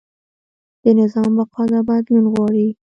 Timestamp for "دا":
1.71-1.79